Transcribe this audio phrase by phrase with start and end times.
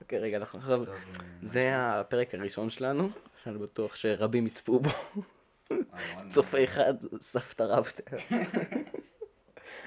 [0.00, 0.94] אוקיי, רגע, אנחנו עכשיו, אה,
[1.42, 3.08] זה הפרק הראשון שלנו,
[3.42, 4.90] שאני בטוח שרבים יצפו בו.
[5.70, 5.76] אה.
[6.28, 8.16] צופה אחד, סבתא רבתא.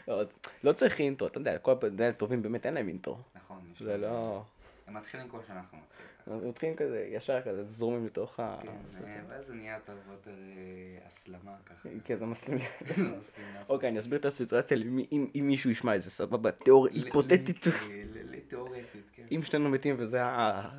[0.64, 3.18] לא, צריך אינטרו, אתה יודע, כל הפרקים טובים באמת אין להם אינטרו.
[3.36, 4.44] נכון, זה לא...
[4.88, 6.44] הם מתחילים כמו שאנחנו מתחילים.
[6.44, 8.58] הם מתחילים כזה, ישר כזה, זורמים לתוך ה...
[8.62, 8.68] כן,
[9.08, 11.90] אה, ואז זה נהיה יותר ויותר אה, הסלמה ככה.
[12.06, 12.60] כן, זה מסלים.
[13.70, 14.78] אוקיי, אני אסביר את הסיטואציה,
[15.12, 17.68] אם- מישהו ישמע את זה, סבבה, תיאוריה היפותטית.
[18.48, 19.26] תיאורטית, כן.
[19.32, 20.70] אם שנינו מתים וזה ה...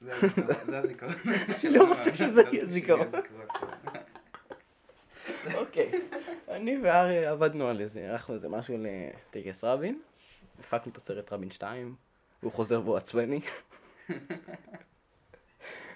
[0.00, 1.12] זה הזיכרון-.
[1.74, 3.08] לא רוצה שזה יהיה זיכרון.
[3.08, 3.46] זיכרון.
[5.54, 5.92] אוקיי.
[6.48, 10.00] אני וארי עבדנו על איזה, ערכנו איזה משהו לטקס רבין.
[10.60, 11.94] הפקנו את הסרט רבין 2,
[12.44, 13.40] הוא חוזר והוא עצבני.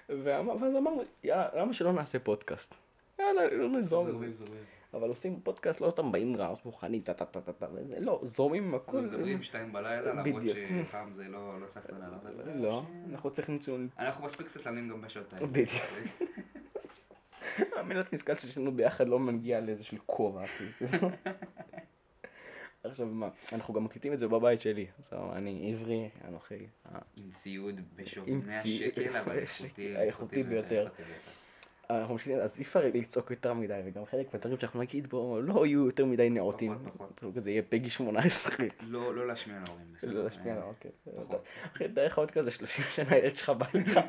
[0.09, 0.45] ואז
[0.77, 2.75] אמרנו, יאללה, למה שלא נעשה פודקאסט?
[3.19, 4.11] יאללה, לא נזרום.
[4.11, 4.63] זורמים, זורמים.
[4.93, 7.67] אבל עושים פודקאסט לא סתם באים רעש מוכנים, טה טה טה טה טה,
[7.99, 9.01] לא, זורמים עם הכל.
[9.01, 10.43] מדברים שתיים בלילה, למרות.
[10.87, 12.09] שפעם זה לא לא עליו.
[12.23, 13.87] אבל- לא, אנחנו צריכים ציון.
[13.99, 15.47] אנחנו מספיק סטלנים גם בשעות האלה.
[15.47, 15.69] בדיוק.
[17.77, 20.43] המילת משכל ששלנו ביחד לא מגיע לאיזשהו כובע.
[22.83, 27.31] עכשיו מה, אנחנו גם מקליטים את זה בבית שלי, אז אני עברי, אנוכי, אה, עם
[27.31, 29.97] ציוד בשווי עם 100 ציוד- שקל, אבל איכותי.
[29.97, 30.87] האיכותי ביותר.
[30.97, 31.03] ביותר.
[31.89, 35.65] אנחנו מקליטים, אז אי אפשר לצעוק יותר מדי, וגם חלק מהדברים שאנחנו נגיד בו לא
[35.65, 37.35] יהיו יותר מדי נאותים, פחות, פחות.
[37.35, 39.85] כזה יהיה פגי 18, לא לא להשמיע להורים.
[39.93, 40.11] בסדר.
[40.13, 40.91] לא להשפיע, אה, אוקיי.
[41.25, 41.43] פחות.
[41.75, 43.97] אחי, תאר לך עוד כזה 30 שנה ילד שלך בא לך.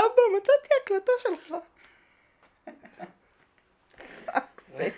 [0.00, 1.54] אבא, מצאתי הקלטה שלך.
[4.26, 4.88] fuck, זה-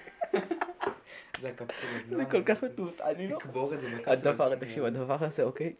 [1.42, 2.04] זה הקפסולות.
[2.04, 3.38] זה כל כך מטומטם, אני לא...
[3.38, 4.18] תקבור את זה בקפסולות.
[4.26, 5.72] הדבר, תקשיב, הדבר הזה, אוקיי?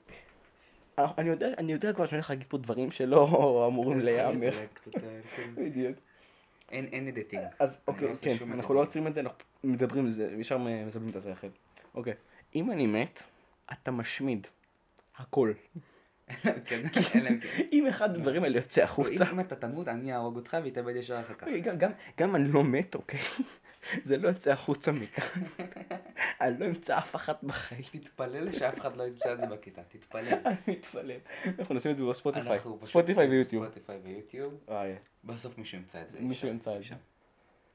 [0.99, 4.59] אני יודע, אני יודע כבר שאני הולך להגיד פה דברים שלא אמורים להיאמר.
[4.59, 5.21] אה,
[5.55, 5.97] בדיוק.
[6.71, 7.43] אין editing.
[7.59, 8.81] אז אוקיי, לא כן, אנחנו לא.
[8.81, 11.47] עוצרים את זה, אנחנו מדברים על זה, ישר מזבלים את השכל.
[11.95, 12.15] אוקיי,
[12.55, 13.23] אם אני מת,
[13.73, 14.47] אתה משמיד.
[15.17, 15.53] הכל.
[16.43, 17.37] כן, אם כן.
[17.73, 21.35] אם אחד הדברים האלה יוצא החוצה, אם אתה תמות, אני אהרוג אותך ואתאבד ישר אחר
[21.35, 21.47] כך.
[22.19, 23.21] גם- אני לא מת, אוקיי?
[24.03, 25.43] זה לא יוצא החוצה מכאן.
[26.41, 27.83] אני לא אמצא אף אחת בחיים.
[27.93, 30.39] תתפלל שאף אחד לא ימצא את זה בכיתה, תתפלל.
[30.47, 31.19] אני מתפלל.
[31.59, 32.59] אנחנו נשים את זה בספוטיפיי.
[32.83, 33.65] ספוטיפיי ויוטיוב.
[33.65, 34.55] ספוטיפיי ויוטיוב.
[34.69, 34.95] אה,
[35.25, 36.19] בסוף מישהו ימצא את זה.
[36.21, 36.95] מישהו ימצא את זה.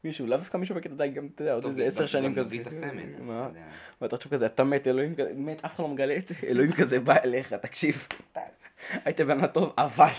[0.04, 2.46] מישהו, לאו דווקא מישהו בכיתה די, גם, אתה יודע, עוד טוב, איזה עשר שנים כזה.
[2.46, 3.30] נביא את הסמל, אז?
[3.30, 3.68] אתה יודע.
[4.02, 6.72] ואתה חושב כזה, אתה מת, אלוהים כזה, מת, אף אחד לא מגלה את זה, אלוהים
[6.72, 8.08] כזה בא אליך, תקשיב.
[9.06, 10.12] היית בן אדם טוב, אבל.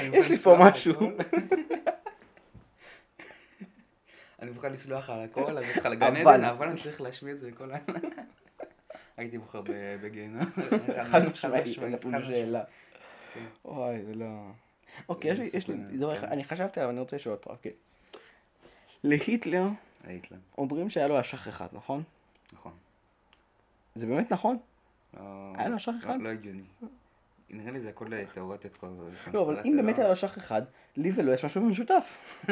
[0.00, 0.94] יש לי פה משהו.
[4.42, 7.50] אני מוכן לסלוח על הכל, אז אותך לגן עדן, אבל אני צריך להשמיע את זה
[7.50, 7.76] בכל ה...
[9.16, 9.62] הייתי בוחר
[10.02, 10.44] בגיהנום.
[11.12, 11.78] חד משמעית,
[12.12, 12.20] חד.
[12.26, 12.64] שאלה.
[13.34, 13.44] כן.
[13.64, 14.26] אוי, זה לא...
[15.08, 16.32] אוקיי, יש לי- דבר אחד, כן.
[16.32, 17.72] אני חשבתי עליו, אני רוצה לשאול אותך, אוקיי.
[19.04, 19.68] להיטלר
[20.04, 22.02] היטלר, אומרים שהיה לו אשך אחד, נכון?
[22.52, 22.72] נכון.
[23.94, 24.58] זה באמת נכון?
[25.16, 26.20] לא- היה לו אשך לא- אחד?
[26.20, 26.62] לא הגיוני.
[27.50, 29.10] נראה לי זה הכל תיאורטיות כל זה.
[29.32, 30.62] לא, אבל אם באמת היה לו אשך אחד,
[30.96, 32.18] לי ולו יש משהו משותף.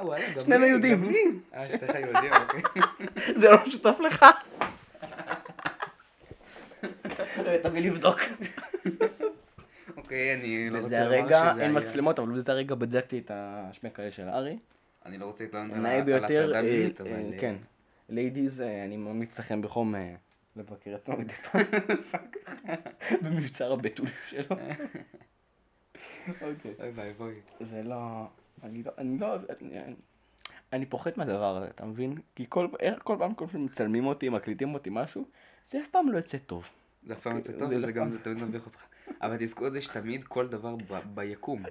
[0.00, 1.02] אה, וואלה, גם שנינו לי, יהודים.
[1.02, 1.18] גם לי.
[1.54, 2.62] אה, שתיך יהודים, אוקיי.
[3.40, 4.24] זה לא משותף לך?
[7.62, 8.20] תביא לבדוק.
[9.96, 13.18] אוקיי, אני לא רוצה בזה לומר הרגע, שזה אין היה- מצלמות, אבל בזה הרגע בדקתי
[13.18, 14.58] את השמק האלה של ארי.
[15.06, 16.60] אני לא רוצה להתלונן על ביותר, אה,
[17.06, 17.54] אה, כן.
[18.08, 19.94] ליידיז, אני ממליץ לכם בחום
[20.56, 21.62] לבקר אצלו מדי פעם.
[23.22, 24.56] במבצר הבתולים שלו.
[26.28, 26.74] אוקיי.
[26.80, 27.34] אוי ואבוי.
[27.60, 27.96] זה לא...
[28.62, 28.92] אני לא...
[28.98, 29.34] אני לא...
[29.60, 29.94] אני-
[30.72, 32.14] אני פוחד מהדבר הזה, אתה מבין?
[32.34, 32.68] כי כל
[33.04, 35.24] כל פעם כל פעם מצלמים אותי, מקליטים אותי משהו,
[35.66, 36.68] זה אף פעם לא יוצא טוב.
[37.02, 38.10] זה אף פעם יוצא זה טוב, לא וזה גם פעם.
[38.10, 38.82] זה תמיד מביך אותך.
[39.22, 41.62] אבל תזכור את זה שתמיד כל דבר ב- ביקום.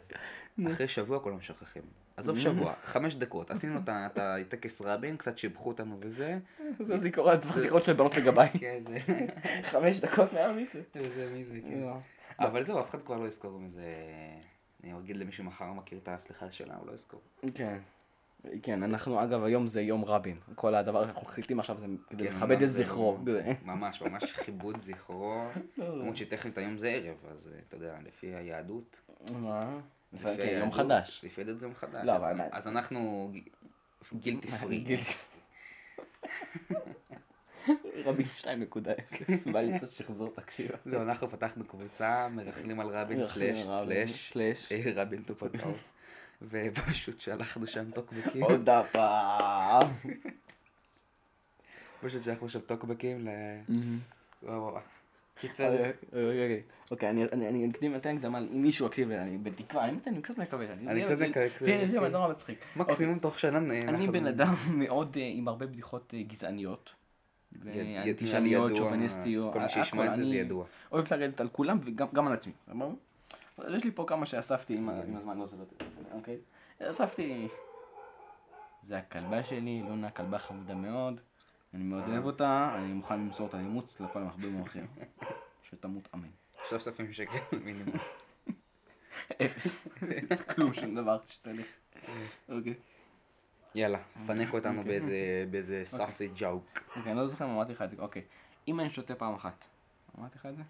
[0.67, 1.81] אחרי שבוע כולם שוכחים.
[2.17, 6.39] עזוב שבוע, חמש דקות, עשינו את הטקס רבין, קצת שיבחו אותנו וזה.
[6.79, 8.49] זה זיכרון, הטווח זיכרון של בנות לגביי.
[8.59, 8.97] כן, זה...
[9.63, 10.79] חמש דקות מהמיסה.
[11.07, 11.79] זה מי זה, כן.
[11.81, 11.97] לא.
[12.39, 13.83] אבל זהו, אף אחד כבר לא יזכור מזה.
[14.83, 17.21] אני אגיד למישהו מחר מכיר את הסליחה שלה, הוא לא יזכור.
[17.55, 17.79] כן.
[18.63, 22.35] כן, אנחנו אגב היום זה יום רבין, כל הדבר שאנחנו מחליטים עכשיו זה כדי כן,
[22.35, 23.17] לכבד את זה- זכרו.
[23.65, 25.43] ממש, ממש כיבוד זכרו.
[25.77, 29.01] למרות שטכנית היום זה ערב, אז אה, אתה יודע, לפי היהדות.
[29.33, 29.79] מה?
[30.13, 31.21] לפי כן, יום חדש.
[31.23, 32.05] לפי היהדות זה יום חדש.
[32.05, 32.13] לא,
[32.51, 33.31] אז אנחנו
[34.13, 34.85] גילטי פרי.
[38.05, 38.45] רבין 2.0,
[39.51, 40.71] בא לי לעשות שחזור תקשיב.
[40.85, 43.65] זהו, אנחנו פתחנו קבוצה, מרכלים על רבין סלאש
[44.09, 44.71] סלאש.
[44.71, 45.69] אה, רבין טופלטאו.
[46.41, 48.43] ופשוט שלחנו שם טוקבקים.
[48.43, 49.87] עוד הפעם.
[52.01, 53.29] פשוט שלחנו שם טוקבקים ל...
[55.39, 56.61] קיצר, אוקיי, אוקיי.
[56.91, 60.65] אוקיי, אני- אקדים, אתן הקדמה, אם מישהו יקשיב, לי, אני בתקווה, אני אני קצת מקווה.
[60.87, 62.11] אני קצת מקווה, זה כן.
[62.11, 62.59] נורא מצחיק.
[62.75, 63.73] מקסימום תוך שנה...
[63.73, 66.89] אה, אני בן אדם מאוד, אה, עם הרבה בדיחות אה, גזעניות.
[67.51, 70.05] ואנטישמיות, שוביניסטיות, כל מי שישמע.
[70.05, 70.65] את זה, זה ידוע.
[70.91, 72.85] אוהב לרדת על כולם וגם גם על עצמי, סבבה?
[73.69, 75.63] יש לי פה כמה שאספתי עם הזמן, לא זה לא
[76.11, 76.37] אוקיי?
[76.81, 77.47] אספתי...
[78.83, 81.19] זה הכלבה שלי, לונה כלבה חמודה מאוד,
[81.73, 84.87] אני מאוד אוהב אותה, אני מוכן למסור אותה לאימוץ לכל המחביבים האחרים.
[85.69, 86.27] שתמות אמן.
[86.69, 87.95] 3,000 שקל מינימום.
[89.45, 89.87] אפס.
[90.29, 91.65] זה כלום, שום דבר, שתלך.
[92.49, 92.73] אוקיי.
[93.75, 94.99] יאללה, פנק אותנו אוקיי.
[95.51, 96.79] באיזה- סאסי ג'אוק.
[96.95, 98.21] אוקיי, אני לא זוכר אם אמרתי לך את זה, אוקיי.
[98.67, 99.65] אם אני שותה פעם אחת,
[100.19, 100.63] אמרתי לך את זה?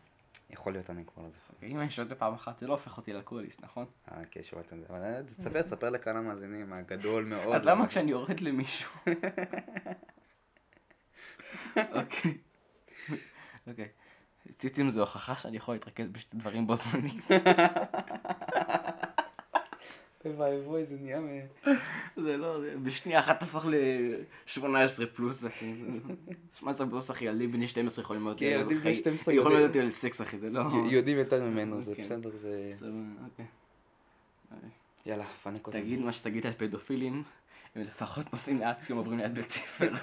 [0.49, 1.53] יכול להיות, אני כבר לא זוכר.
[1.53, 3.85] אוקיי, אם אני שותה פעם אחת, זה לא הופך אותי לאלכוהוליסט, נכון?
[4.11, 4.85] אה, כן, שמעת את זה.
[4.89, 7.55] אבל אה, תספר, ספר לקהל המאזינים הגדול מאוד.
[7.55, 8.91] אז למה כשאני יורד למישהו...
[11.77, 12.37] אוקיי.
[13.67, 13.87] אוקיי.
[14.57, 17.23] ציצים זה הוכחה שאני יכול להתרכז בשתי דברים בו זמנית.
[20.25, 21.27] אוי ואבוי, זה נהיה מ...
[22.23, 25.73] זה לא, בשנייה אחת הפך ל-18 פלוס, אחי.
[26.59, 28.39] 18 פלוס, אחי, ילדים בני 12 יכולים להיות...
[28.39, 28.99] כן, ילד ילדים בני אחי.
[28.99, 29.57] 12 יכולים.
[29.57, 30.61] להיות על סקס, אחי, זה לא...
[30.89, 32.01] יודעים יותר ממנו, זה כן.
[32.01, 32.71] בסדר, זה...
[33.23, 33.45] אוקיי.
[35.05, 35.81] יאללה, פנק אותנו.
[35.81, 37.23] תגיד מה שתגיד על פדופילים,
[37.75, 39.93] הם לפחות נוסעים לאט כשהם עוברים ליד בית ספר.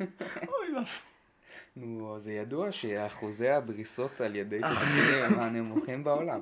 [0.00, 0.84] אוי ואבוי.
[1.80, 6.40] נו, זה ידוע שאחוזי הדריסות על ידי פדופילים הם הנמוכים בעולם.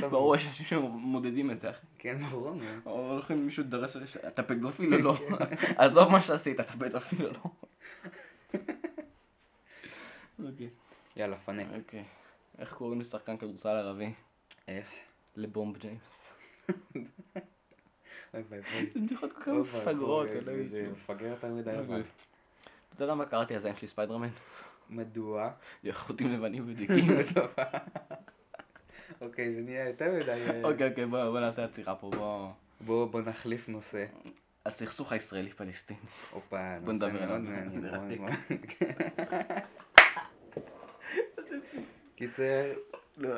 [0.00, 1.86] ברור, יש אנשים שמודדים את זה, אחי.
[1.98, 2.56] כן, ברור.
[2.86, 5.14] או הולכים מישהו דרס על זה, אתה פדופיל או לא?
[5.76, 7.40] עזוב מה שעשית, אתה פדופיל או לא?
[10.48, 10.68] אוקיי.
[11.16, 11.66] יאללה, פנק.
[11.78, 12.04] אוקיי.
[12.58, 14.12] איך קוראים לשחקן כדורסל ערבי?
[14.68, 14.86] איך?
[15.36, 16.32] לבומב ג'יימס.
[18.92, 22.02] זה בדיחות כל כך מפגרות, זה- מפגר יותר מדי אוקיי.
[22.94, 24.28] אתה יודע למה קראתי לזין שלי ספיידרמן?
[24.90, 25.50] מדוע?
[25.90, 27.10] חוטים לבנים ודביקים.
[29.20, 30.30] אוקיי, זה נהיה יותר מדי...
[30.30, 32.48] אה, אוקיי, אוקיי, בוא נעשה עצירה פה, בוא...
[32.80, 34.04] בוא בוא נחליף נושא.
[34.66, 36.00] הסכסוך הישראלי-פלסטיני.
[36.30, 37.40] הופה, נושא מאוד.
[37.40, 38.26] מעניין.
[42.16, 42.64] קיצר,
[43.16, 43.34] לא.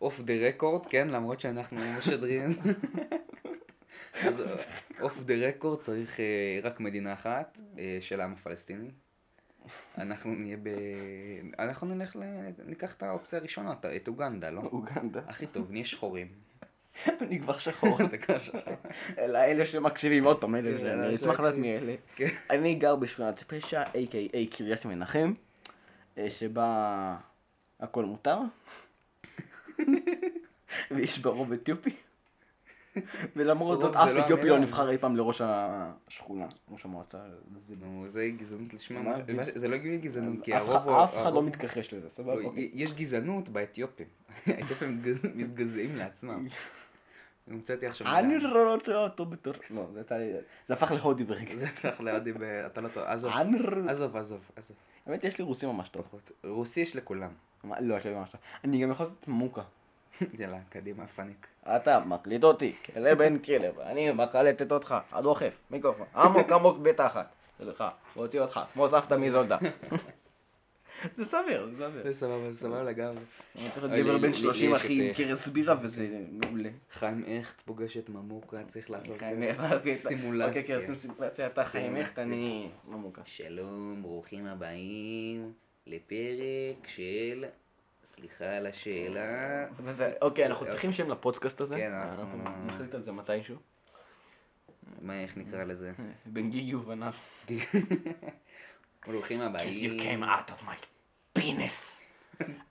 [0.00, 2.50] off the record, כן, למרות שאנחנו משדרים
[4.26, 4.56] את זה.
[5.06, 6.24] אוף דה רקורד צריך אה,
[6.62, 8.90] רק מדינה אחת, אה, של העם הפלסטיני.
[9.98, 10.68] אנחנו נהיה ב...
[11.58, 12.22] אנחנו נלך ל...
[12.64, 14.60] ניקח את האופציה הראשונה, את- אוגנדה, לא?
[14.60, 15.20] אוגנדה.
[15.28, 16.28] הכי טוב, נהיה שחורים.
[17.20, 17.98] אני כבר שחור.
[18.04, 18.60] אתה כבר שחור.
[19.18, 21.54] אלא אלה שמקשיבים עוד פעם, אלה כן, אלה אשמח לדעת.
[21.54, 21.94] מי אלה.
[22.16, 22.28] כן.
[22.50, 25.32] אני גר בשכונת פשע, a.k.a קריית מנחם,
[26.18, 27.16] אה, שבה
[27.80, 28.38] הכל מותר,
[30.90, 31.96] ויש בה רוב אתיופי,
[33.36, 34.48] ולמרות זאת אף לא אתיופי.
[34.48, 37.18] לא נבחר אי פעם לראש השכונה, ראש המועצה.
[37.68, 39.16] זה- נו, זה גזענות לשמה, מה?
[39.34, 40.88] מה- זה לא הגיוני גזענות, כי הרוב...
[40.88, 42.42] אף אחד לא מתכחש לזה, סבבה?
[42.44, 42.70] אוקיי.
[42.74, 44.06] יש גזענות באתיופים.
[44.46, 46.46] האתיופים מתגז- מתגזעים לעצמם.
[47.50, 48.06] המצאתי עכשיו...
[48.18, 48.38] אני.
[48.38, 49.54] לא רוצה אותו בתור...
[49.70, 50.32] לא, זה יצא לי...
[50.68, 51.56] זה הפך להודי ברגע.
[51.56, 52.42] זה הפך לידי ב...
[52.42, 53.02] אתה לא טוב.
[53.06, 53.32] עזוב,
[53.88, 54.76] עזוב, עזוב, עזוב.
[55.06, 56.04] האמת יש לי רוסי ממש טוב.
[56.44, 57.30] רוסי יש לכולם.
[57.80, 58.40] לא, יש לי ממש טוב.
[58.64, 59.62] אני גם יכול לעשות מוקה.
[60.38, 61.46] יאללה, קדימה, פאניק.
[61.62, 67.26] אתה מקליט אותי, כלב בן כלב, אני מקלטת אותך, הדוחף, מיקרופון, עמוק עמוק בתחת,
[67.58, 67.84] שלך,
[68.16, 69.58] להוציא אותך, כמו סבתא מזולדה.
[71.16, 72.02] זה סביר, זה סביר.
[72.02, 73.18] זה סבבה, זה סבבה לגמרי.
[73.58, 76.68] אני צריך להיות גבר בן לי- 30 לי אחי עם את, קרס בירה וזה מעולה.
[76.90, 80.62] חיים הכט פוגש את ממוקה, צריך לעשות כזה הכט, אוקיי, אוקיי, סימולציה.
[80.62, 83.22] כן, עושים סימולציה, אתה חיים הכט, אני ממוקה.
[83.24, 85.52] שלום, ברוכים הבאים
[85.86, 87.44] לפרק של...
[88.06, 89.66] סליחה על השאלה.
[89.76, 93.56] וזה, אוקיי, אנחנו צריכים שם לפודקאסט הזה, כן, אנחנו- אנחנו נחליט על זה מתישהו.
[95.02, 95.92] מה, איך נקרא לזה?
[96.26, 97.12] בן גיגי ובניו.
[99.06, 99.68] ברוכים הבאים.
[99.68, 100.76] Because you came out of my
[101.40, 102.00] penis.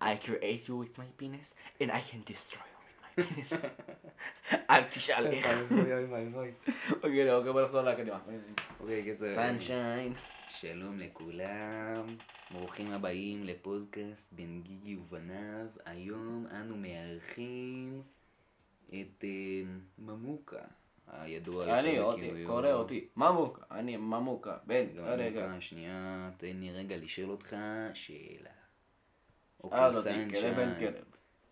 [0.01, 2.75] I create you with my penis, and I can destroy you.
[4.70, 5.48] אל תשאל איך.
[5.72, 6.52] אוי אוי אוי אוי.
[7.04, 8.20] אוקיי, אוקיי, בוא נחזור לאקדמיה.
[8.80, 9.36] אוקיי, כזה...
[9.36, 10.14] סנשיין.
[10.50, 12.06] שלום לכולם,
[12.52, 15.68] ברוכים הבאים לפודקאסט בן גיגי ובניו.
[15.86, 18.02] היום אנו מארחים
[18.88, 19.64] את אה,
[20.00, 20.62] ממוקה,
[21.08, 23.08] הידוע אני, יותר אותי, קורא אותי.
[23.18, 24.58] ממוקה, אני ממוקה.
[24.68, 25.56] בן, רגע.
[25.60, 27.56] שנייה, תן לי רגע לשאול אותך
[27.94, 28.50] שאלה.
[29.64, 30.94] אוקיי, סנשיין.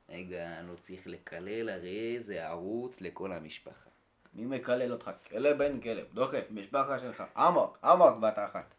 [0.10, 3.90] רגע, לא צריך לקלל, הרי זה ערוץ לכל המשפחה.
[4.34, 5.12] מי מקלל אותך?
[5.30, 6.06] כלב בן כלב.
[6.14, 7.24] דוחף, משפחה שלך.
[7.38, 8.74] עמוק, עמוק בת אחת.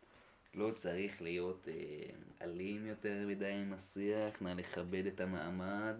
[0.54, 1.74] לא צריך להיות אה,
[2.42, 5.96] אלים יותר מדי עם השיח, נא לכבד את המעמד.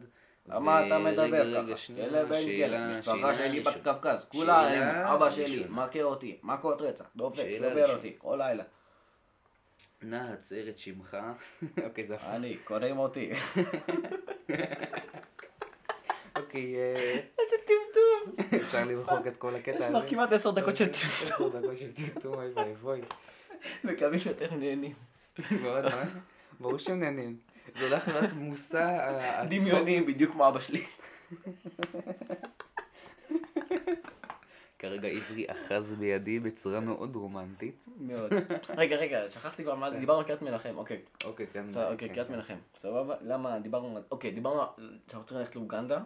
[0.49, 1.95] על מה אתה מדבר ככה?
[1.95, 2.99] כלב בן כלב.
[2.99, 3.77] משפחה שלי ראשונה.
[3.77, 4.25] בקווקז.
[4.29, 5.15] כולה.
[5.15, 5.65] אבא שלי.
[5.69, 6.39] מכה אותי.
[6.43, 7.11] מכות רצח.
[7.17, 7.97] דופק, שובר.
[7.97, 8.15] אותי.
[8.19, 8.65] כל לילה.
[10.05, 11.17] נא הצר את שמך.
[11.85, 12.29] אוקיי, זה הפוך.
[12.31, 13.31] אני, קוראים אותי.
[16.37, 16.95] אוקיי, אה,
[17.39, 18.47] איזה טמטום.
[18.63, 19.89] אפשר למחוק את כל הקטע יש הזה.
[19.89, 21.09] כבר כמעט עשר דקות של טמטום.
[21.23, 23.01] עשר דקות של טמטום, אוי ואבוי.
[23.85, 24.93] מקווים שאתם נהנים.
[25.51, 26.05] מאוד מה?
[26.61, 27.37] ברור שהם נהנים.
[27.75, 29.51] זה הולך להיות מושא ה- הצחוק.
[29.61, 30.85] דמיוני, בדיוק כמו אבא שלי.
[34.79, 37.87] כרגע עברי אחז בידי בצורה מאוד רומנטית.
[37.99, 38.33] מאוד.
[38.79, 41.03] רגע, רגע, שכחתי כבר מה זה, דיברנו על קריית מנחם, אוקיי.
[41.25, 41.65] אוקיי, כן.
[41.93, 42.09] אוקיי.
[42.09, 43.15] קריית מנחם, סבבה?
[43.21, 44.03] למה דיברנו על...
[44.11, 44.63] אוקיי, דיברנו.
[45.07, 46.03] שאנחנו צריכים ללכת לאוגנדה,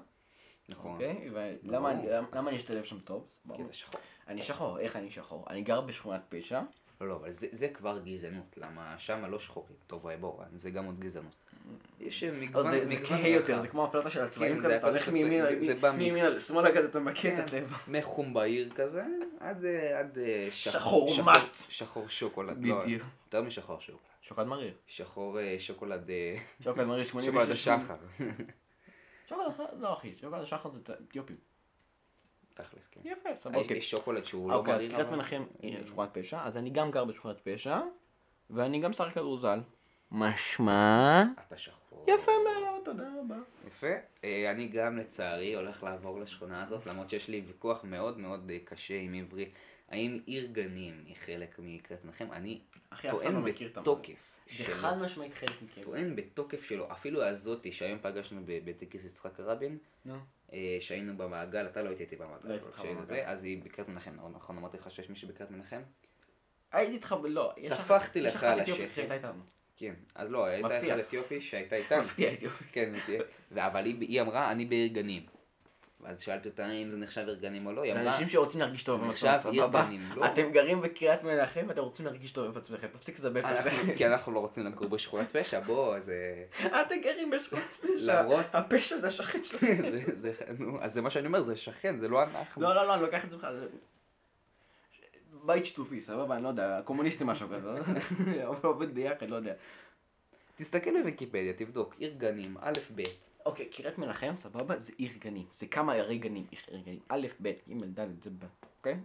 [0.68, 0.92] נכון.
[0.92, 1.28] אוקיי?
[1.32, 3.26] ולמה אני- למה אני אשתלב שם טוב?
[3.56, 3.62] כי.
[3.62, 4.00] אתה שחור.
[4.28, 5.44] אני שחור, איך אני שחור?
[5.50, 6.62] אני גר בשכונת פשע.
[7.00, 9.76] לא, לא, אבל זה, כבר גזענות, למה שם לא שחורים.
[9.86, 11.47] טוב, וואי, בוא, זה גם עוד גזענות.
[12.00, 13.58] יש לא, מגוון, זה- זה כהה יותר.
[13.58, 15.44] זה כמו הפלטה של הצבעים כן, כזה, זה אתה הולך מימין
[16.24, 17.42] לשמאלה כזה, אתה מכיר את כן.
[17.42, 17.76] הצבע.
[17.88, 19.02] מחום בהיר כזה,
[19.40, 21.56] עד, אה, אה, שחור מת.
[21.68, 23.02] שחור שוקולד, לא, בדיוק.
[23.24, 24.00] יותר משחור שוקולד.
[24.22, 24.72] שוקולד מריר.
[24.86, 27.26] שחור אה, שוקולד, אה, שוקולד מריר 86.
[27.26, 27.96] שוקולד השחר.
[29.28, 31.36] שוקולד לא אחי, שוקולד השחר זה אתיופים.
[32.54, 33.00] תכלס, כן.
[33.04, 33.58] יפה, סבבה.
[33.74, 34.92] יש- שוקולד שהוא לא אוקיי, אז מריר.
[34.96, 37.80] קריית מנחם היא שכונת פשע, אז אני גם גר בשכונת פשע,
[38.50, 39.60] ואני גם שר כדורזל.
[40.12, 41.24] משמע...
[41.46, 42.06] אתה שחור.
[42.08, 43.36] יפה מאוד, תודה רבה.
[43.66, 43.86] יפה.
[44.24, 48.58] אה, אני גם לצערי הולך לעבור לשכונה הזאת, למרות שיש לי ויכוח מאוד מאוד אה,
[48.64, 49.50] קשה עם עברי.
[49.88, 52.32] האם עיר גנים היא חלק מקריית מנחם?
[52.32, 52.60] אני
[53.08, 54.34] טוען לא בתוקף.
[54.56, 54.64] זה.
[54.64, 55.82] חד משמעית חלק מכם.
[55.82, 59.78] טוען בתוקף שלו, אפילו הזאתי שהיום פגשנו ב- בטקס יצחק רבין.
[60.52, 63.22] אה, שהיינו במעגל, אתה לא היית איתי במעגל, לא הייתי איתך במעגל.
[63.24, 65.80] אז היא בקריית מנחם, נכון, נכון, אמרתי לך שיש מישהו בקריית מנחם?
[66.72, 67.52] הייתי איתך, לא.
[67.68, 69.08] טפחתי לך על השכם.
[69.78, 70.94] כן, אז לא, הייתה מפתיע.
[70.94, 71.98] אחד אתיופי שהייתה איתנו.
[72.00, 72.64] מפתיע אתיופי.
[72.72, 72.92] כן.
[73.52, 75.22] ו- אבל היא, היא אמרה, אני בעיר גנים.
[76.00, 78.60] ואז שאלתי אותה אם זה נחשב עיר גנים או לא, היא זה אמרה, אנשים שרוצים
[78.60, 79.88] להרגיש טוב עם עצמם, עיר סבבה?
[80.14, 80.26] לא.
[80.26, 83.70] אתם גרים בקריית מנחם ואתם רוצים להרגיש טוב עם עצמכם, תפסיק לזבב את הזה.
[83.96, 86.44] כי אנחנו לא רוצים לגור בשכונת פשע, בוא, זה...
[86.66, 87.88] אתם גרים בשכונת פשע.
[87.98, 89.76] למרות- הפשע זה השכן שלכם.
[89.90, 90.32] זה, זה,
[90.80, 92.62] אז זה מה שאני אומר, זה שכן, זה לא אנחנו.
[92.62, 93.68] לא, לא, לא, אני לוקח את זה בכלל.
[95.44, 96.34] בית שיתופי, סבבה?
[96.34, 97.68] אני לא יודע, קומוניסטי משהו כזה.
[97.72, 98.54] לא?
[98.68, 99.54] עובד ביחד, לא יודע.
[100.56, 103.02] תסתכל בוויקיפדיה, תבדוק, עיר גנים, א', ב',
[103.46, 104.78] אוקיי, קריית מנחם, סבבה?
[104.78, 105.46] זה עיר גנים.
[105.50, 106.46] זה כמה ערי גנים.
[106.52, 107.00] יש עיר גנים.
[107.08, 108.44] א', ב', ג', ד', זה ב...
[108.78, 108.96] אוקיי?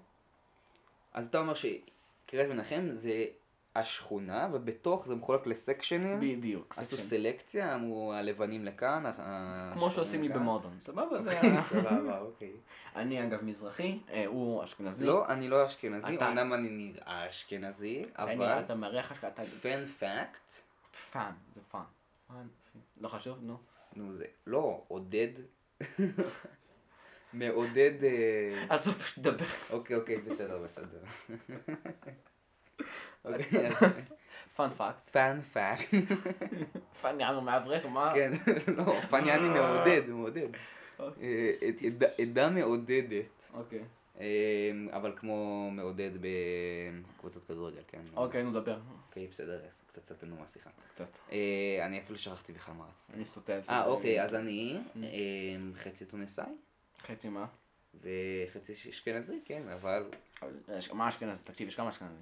[1.13, 3.25] אז אתה אומר שקריית מנחם זה
[3.75, 6.19] השכונה, ובתוך זה מחולק לסקשנים.
[6.19, 6.75] בדיוק.
[6.77, 6.97] עשו.
[6.97, 9.03] סלקציה, אמרו הלבנים לכאן,
[9.73, 10.39] כמו שעושים לי לכאן.
[10.39, 11.19] במועדון, סבבה?
[11.19, 11.35] זה...
[11.35, 12.51] אוקיי, סבבה, אוקיי.
[12.95, 15.05] אני אגב מזרחי, אה, הוא אשכנזי.
[15.05, 18.73] לא, אני לא אשכנזי, אמנם אני נראה אשכנזי, אבל נראה, אתה
[19.11, 19.43] השקעה, אתה...
[19.43, 20.53] fun fact,
[21.11, 21.81] fun, זה fun.
[22.27, 22.47] fun,
[23.01, 23.57] לא חשוב, נו.
[23.95, 25.31] נו זה, לא, עודד,
[27.33, 29.45] מעודד, אה, עזוב, פשוט דבר.
[29.69, 30.99] אוקיי, אוקיי, בסדר, בסדר.
[33.25, 33.73] אוקיי, אז
[34.55, 35.09] fun fact.
[35.11, 35.93] fun fact,
[37.01, 38.11] פאן יענו מאברך, מה?
[38.15, 38.31] כן,
[38.77, 40.47] לא, פניאני מעודד, מעודד.
[40.99, 41.23] אוקיי.
[41.23, 41.51] אה,
[41.87, 43.83] עד- עדה- מעודדת, אוקיי.
[44.19, 44.25] אה,
[44.91, 46.11] אבל כמו מעודד
[47.15, 48.01] בקבוצת כדורגל, כן?
[48.15, 48.79] אוקיי, נו, דבר.
[49.07, 50.69] אוקיי, בסדר, קצת סטנו מהשיחה.
[50.93, 51.17] קצת.
[51.31, 51.37] אה,
[51.85, 53.13] אני אפילו שכחתי בכלל מה רציתי.
[53.17, 53.53] אני סוטה.
[53.69, 54.97] אה, אוקיי, אז אני Mm.
[55.03, 55.09] אה,
[55.75, 56.45] חצי טוניסאי
[57.01, 57.45] חצי מה?
[58.01, 60.03] וחצי אשכנזי, כן, אבל...
[60.93, 61.43] מה אשכנזי?
[61.43, 62.21] תקשיב, יש כמה אשכנזי.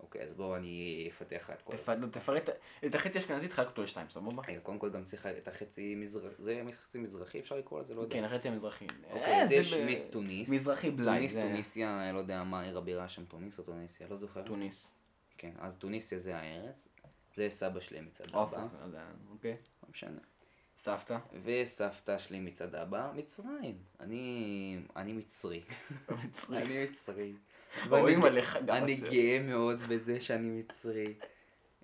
[0.00, 1.76] אוקיי, אז בואו אני אפתח לך את כל...
[1.76, 2.48] תפ- לא, תפרט,
[2.86, 4.42] את החצי אשכנזי תחלק אותו לשתיים, סבבה?
[4.62, 8.14] קודם כל גם צריך את החצי מזרחי, זה חצי מזרחי אפשר לקרוא לזה, לא יודע.
[8.14, 8.86] כן, החצי המזרחי.
[9.10, 10.50] אוקיי, אה, אז יש מתוניס.
[10.50, 11.14] מזרחי בלאי.
[11.16, 14.42] תוניס, טוניסיה, לא יודע מה עיר הבירה שם, תוניס או טוניסיה, לא זוכר.
[14.42, 14.90] תוניס.
[15.38, 16.88] כן, אז טוניסיה זה הארץ.
[17.34, 19.56] זה סבא שלי מצד עופר, אבא, לא יודע, אוקיי.
[19.82, 20.20] לא משנה.
[20.76, 21.18] סבתא.
[21.44, 23.78] וסבתא שלי מצד אבא, מצרים.
[24.00, 25.62] אני, אני מצרי.
[26.24, 26.62] מצרי.
[26.62, 27.32] אני מצרי.
[28.68, 28.94] אני.
[28.94, 31.14] גאה מאוד בזה שאני מצרי.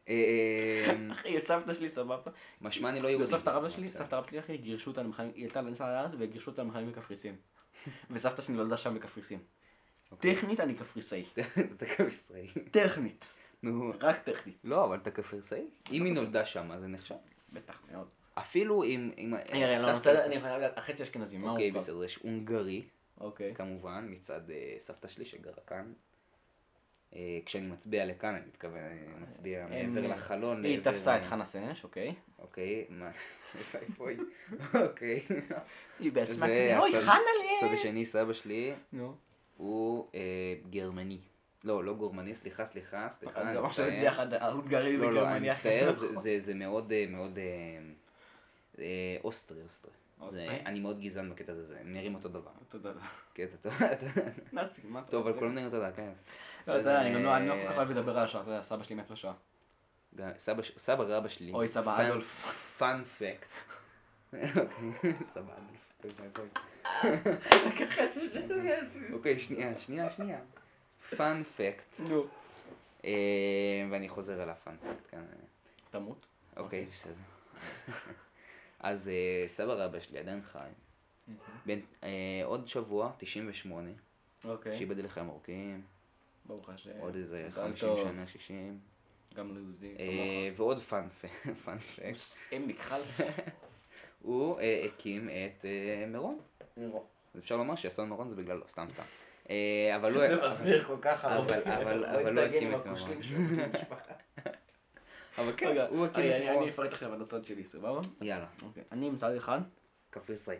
[0.08, 2.30] אה, אחי, את סבתא שלי סבבה.
[2.60, 3.26] משמע אני לא יהודי.
[3.26, 3.88] סבתא רבא שלי.
[3.88, 7.36] סבתא רבא שלי אחי, גירשו אותה למחנה, היא עלתה לנסוע לארץ וגירשו אותה למחנה בקפריסין.
[8.10, 9.38] וסבתא שלי נולדה שם בקפריסין.
[10.12, 10.34] אוקיי.
[10.34, 11.24] טכנית אני קפריסאי.
[11.76, 12.46] אתה קפריסאי.
[12.70, 13.32] טכנית.
[13.62, 13.92] נו.
[14.00, 14.56] רק טכנית.
[14.64, 15.66] לא, אבל אתה קפריסאי?
[15.92, 17.14] אם היא נולדה שם, אז זה נחשב.
[17.52, 18.08] בטח מאוד.
[18.34, 19.10] אפילו אם...
[19.30, 19.36] לא,
[20.24, 21.52] אני חייב לדעת, החצי אשכנזי, מה הוא?
[21.52, 21.80] אוקיי, כבר?
[21.80, 22.82] בסדר, יש הונגרי,
[23.20, 23.54] אוקיי.
[23.54, 25.92] כמובן, מצד אה, סבתא שלי שגרה כאן.
[27.16, 30.64] אה, כשאני מצביע לכאן, אני מתכוון, אני מצביע מעבר לחלון.
[30.64, 32.14] היא לעבר, תפסה את אה, חנה סנש, אוקיי.
[32.38, 33.10] אוקיי, מה?
[33.74, 34.18] איפה היא?
[34.84, 35.20] אוקיי.
[35.98, 37.14] היא בעצמה זה אוי, הצד- חנה
[37.58, 37.74] הצד לי!
[37.74, 39.14] השני, סבא שלי, נו.
[39.56, 40.20] הוא אה,
[40.70, 41.18] גרמני.
[41.64, 43.90] לא, לא גורמני, סליחה, סליחה, סליחה, זה אני ממש מצטער.
[43.90, 45.52] ביחד, ההונגרי לא, לא, אני וגרמניה.
[45.52, 47.44] מצטער, זה- זה- זה מאוד, אה, מאוד אה,
[48.78, 49.92] אה, אוסטרי, אוסטרי.
[50.28, 52.50] זה- אני מאוד גזען בקטע הזה, הם נראים אותו דבר.
[53.34, 53.94] כן, טוב, אתה-
[54.52, 55.38] נאצי, מה אתה טוב, אבל?
[55.38, 56.12] כולם נראים אותו דבר, כן.
[56.66, 58.62] לא, אתה יודע, אני לא לא אה, כל כך אוהב לדבר על השואה, אתה יודע,
[58.62, 59.34] סבא שלי מת בשואה.
[60.76, 61.52] סבא רבא שלי.
[61.52, 62.78] אוי, סבא אדולף.
[63.18, 63.48] fact.
[64.32, 66.16] אוקיי, סבא אדולף.
[69.12, 70.38] אוקיי, שנייה, שנייה, שנייה.
[71.16, 72.26] fun fact, נו.
[73.90, 75.24] ואני חוזר על הפאנ פקט כאן.
[75.90, 76.26] תמות.
[76.56, 77.14] אוקיי, בסדר.
[78.80, 80.68] אז אה, סבא רבא שלי עדיין חי.
[81.66, 82.08] בן, אה,
[82.44, 83.90] עוד שבוע, 98,
[84.44, 84.76] אוקיי.
[84.76, 85.82] שייבדל לחיים ארוכים,
[86.46, 86.90] ברוך השם.
[87.00, 87.98] עוד איזה מזל 50 טוב.
[88.08, 88.78] שנה, 60.
[89.34, 89.94] גם ליהודי.
[89.98, 90.04] אה,
[90.56, 91.68] ועוד פאנ פקט,
[92.52, 93.40] עמק חלאס.
[94.22, 96.38] הוא אה, הקים את אה, מירון.
[97.34, 99.02] אז אפשר לומר שאסון מירון זה בגללו, סתם סתם.
[99.50, 100.26] אה, אבל הוא...
[100.28, 101.56] זה מסביר כל כך הרבה.
[101.82, 103.20] אבל- אבל לא הקים את מירון.
[105.40, 108.00] אבל כן, רגע, הוא הקים אני- את אני- אפרט עכשיו על הצד שלי, סבבה?
[108.20, 108.82] יאללה, אוקיי.
[108.92, 109.60] אני מצד אחד,
[110.10, 110.56] קפריסאי.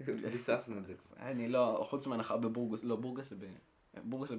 [0.30, 1.16] ביססנו את זה קצת.
[1.18, 3.44] אני לא, חוץ מהנחה בבורגוס, לא, בורגוס זה ב...
[4.04, 4.36] בורגוס זה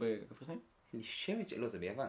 [1.04, 1.54] חושבת ש...
[1.54, 2.08] לא, זה ביוון.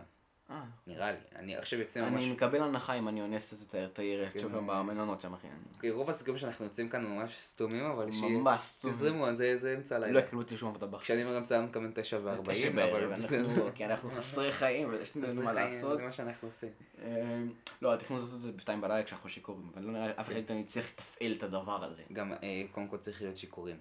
[0.53, 0.63] אה.
[0.87, 1.19] נראה לי.
[1.37, 2.25] אני עכשיו יוצא ממש...
[2.25, 4.41] אני מקבל הנחה אם אני אונס איזה תייר תייר כן.
[4.41, 5.49] שוב במלונות שם, אחי.
[5.75, 8.39] אוקיי, רוב הסיכויים שאנחנו יוצאים כאן ממש סתומים, אבל שיהיה...
[8.39, 8.97] ממש סתומים.
[8.97, 10.21] תזרמו, זה זה אמצע לא הלילה.
[10.21, 11.03] יקבלו אותי לשום עבודה בחיים.
[11.03, 13.71] כשאני אומר אמצע הלילה מקבל תשע וארבעים, אבל בסדר.
[13.75, 15.99] כי אנחנו חסרי חיים ויש לנו זה מה לעשות.
[15.99, 16.71] זה מה שאנחנו עושים.
[17.03, 17.43] אה,
[17.83, 20.35] לא, התכנון לעשות את זה בשתיים בלילה כשאנחנו שיכורים, אבל לא נראה לי אף אחד
[20.35, 22.03] מאיתנו יצליח לתפעל את הדבר הזה.
[22.13, 23.77] גם, אה, קודם כל צריך להיות שיכורים.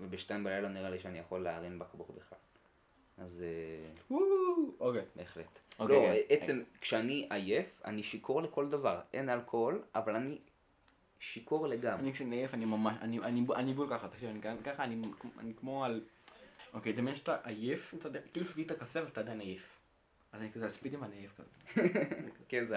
[0.00, 2.38] ובשתיים בלילה נראה לי שאני יכול להרים בקבוק בכלל.
[3.22, 3.42] אז
[4.10, 4.16] אה,
[4.80, 5.02] אוקיי.
[5.16, 5.58] בהחלט.
[5.78, 6.22] אוקיי, לא, אוקיי.
[6.28, 9.00] עצם, כשאני עייף, אני שיכור לכל דבר.
[9.12, 10.38] אין אלכוהול, אבל אני
[11.20, 12.02] שיכור לגמרי.
[12.02, 15.02] אני כשאני עייף אני ממש, אני- אני אני בול ככה, תקשיב, אני ככה, אני
[15.38, 16.04] אני כמו על...
[16.74, 17.94] אוקיי, דמיין שאתה עייף,
[18.32, 19.78] כאילו שתית קפה אבל אתה עדיין עייף.
[20.32, 21.88] אז אני כזה הספידים ואני עייף כזה.
[22.48, 22.76] כן, זה.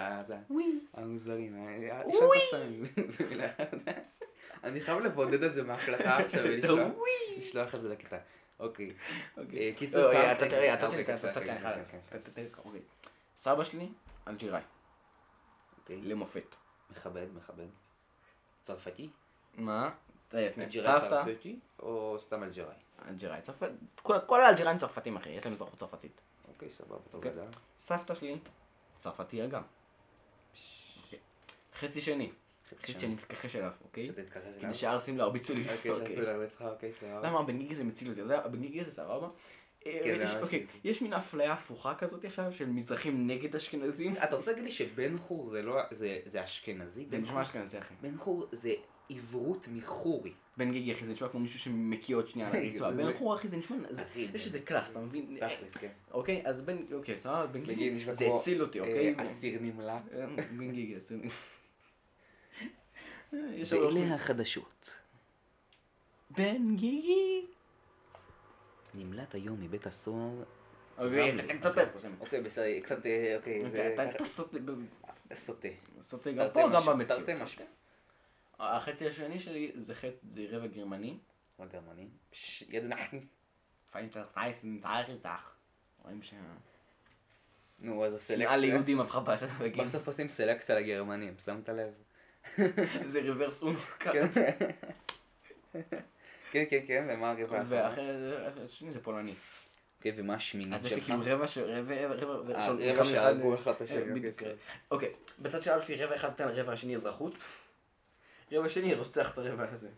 [0.93, 1.55] המוזרים.
[1.55, 2.85] אה, יש לנו סמים.
[4.63, 6.91] אני חייב לבודד את זה מההקלטה עכשיו ולשלוח
[7.37, 8.17] לשלוח את זה לכיתה.
[8.59, 8.93] אוקיי.
[9.37, 9.69] אוקיי.
[9.71, 12.81] אה, קיצור, לא, פעם- רגע, הצד שלי, הצד אוקיי, ת- ת- ת- אוקיי.
[13.37, 13.89] סבא שלי,
[14.27, 14.61] אלג'יראי,
[15.79, 16.01] אוקיי.
[16.01, 16.55] למופת.
[16.91, 17.67] מכבד, מכבד.
[18.61, 19.09] צרפתי?
[19.53, 19.89] מה?
[20.33, 21.59] אה, סבתא, צרפתי?
[21.79, 22.75] או סתם אלג'יראי?
[23.07, 23.69] אלג'יראי, צרפת,
[24.01, 26.21] כל- האלג'יראים צרפתים אחי, יש להם אזרחות צרפתית.
[26.47, 27.31] אוקיי, סבבה, אוקיי.
[27.31, 27.55] לדעת.
[27.77, 28.39] סבתא שלי,
[28.99, 29.61] צרפתייה גם.
[31.03, 31.19] אוקיי.
[31.79, 32.31] חצי שני,
[32.79, 33.01] חצי שני.
[33.01, 34.07] שאני מתכחש אליו, אוקיי?
[34.07, 34.61] שתתכחש אליו.
[34.61, 35.63] כדי שהערסים לא ירביצו לי.
[35.89, 35.95] אוקיי.
[36.07, 37.21] שעשו לה אצלך, אוקיי, סבבה.
[37.29, 38.21] למה הבן גיגי זה מציל אותי?
[38.21, 39.27] אתה יודע, הבן גיגי זה סבבה?
[39.85, 40.23] אה, כן.
[40.41, 44.13] אוקיי, יש מין אפליה הפוכה כזאת עכשיו של מזרחים נגד אשכנזים.
[44.23, 47.05] אתה רוצה להגיד לי שבן חור זה לא, זה- אשכנזי?
[47.07, 47.41] זה נשמע?
[47.41, 47.93] אשכנזי אחי.
[48.01, 48.73] בן חור זה
[49.09, 50.33] עברות מחורי.
[50.57, 52.91] בן גיגי אחי זה נשמע כמו מישהו שמקיא עוד שנייה על הרצועה.
[52.91, 53.75] בן חור אחי זה נשמע,
[54.33, 55.37] יש איזה קלאס, אתה מבין?
[55.39, 55.87] תכלס, כן.
[56.11, 59.15] אוקיי, אז בן, אוקיי, סבבה, בן גיגי זה הציל אותי, אה, אוקיי?
[59.17, 60.01] אסיר נמלט.
[60.13, 60.25] אה,
[60.57, 61.17] בן גיגי, אסיר.
[61.21, 61.27] שם-
[63.33, 64.99] ואלה החדשות.
[66.29, 67.45] בן גיגי.
[68.93, 70.43] נמלט היום מבית הסוהר.
[70.97, 71.31] אוקיי.
[72.19, 74.59] אוקיי, בסדר, קצת, אה, אוקיי, אוקיי, זה אתה- סוטה-
[75.33, 75.67] סוטה.
[76.01, 77.19] סוטה גם פה, גם במציאות.
[77.25, 77.65] תרתי משמע.
[78.59, 81.17] החצי השני שלי זה חטא, זה רבע גרמני.
[81.59, 82.09] הגרמנים.
[82.29, 82.83] פש, יד
[85.09, 85.29] איתך.
[86.03, 86.33] רואים ש...
[87.79, 88.57] נו, אז שנאה הסלקציה.
[88.57, 89.35] ליהודים הפכה.
[89.83, 91.93] בסוף עושים סלקציה לגרמנים, שמת לב?
[93.11, 93.79] זה ריברס אונו.
[93.99, 94.27] כן.
[96.51, 97.65] כן, כן, כן, ומה הרבע האחרון?
[97.69, 99.33] ואחרי זה, השני זה פולני.
[99.97, 101.07] אוקיי, ומה השמינית אז יש לי שלך?
[101.07, 101.57] כאילו רבע ש...
[101.57, 104.53] רבע, רבע, אה, רבע אחד שהרגו אחד- את השני, אה, אוקיי.
[104.91, 107.33] אוקיי, בצד של אבא שלי רבע אחד נותן לרבע השני אזרחות.
[108.51, 109.89] רבע שני רוצח את הרבע הזה.